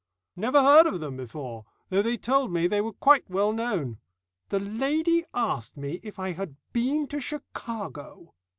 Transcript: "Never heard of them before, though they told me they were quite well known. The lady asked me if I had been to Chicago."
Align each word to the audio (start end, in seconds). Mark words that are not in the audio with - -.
"Never 0.35 0.63
heard 0.63 0.87
of 0.87 0.99
them 0.99 1.15
before, 1.15 1.63
though 1.89 2.01
they 2.01 2.17
told 2.17 2.51
me 2.51 2.65
they 2.65 2.81
were 2.81 2.91
quite 2.91 3.29
well 3.29 3.53
known. 3.53 3.99
The 4.49 4.59
lady 4.59 5.25
asked 5.31 5.77
me 5.77 5.99
if 6.01 6.17
I 6.17 6.31
had 6.31 6.55
been 6.73 7.05
to 7.09 7.21
Chicago." 7.21 8.33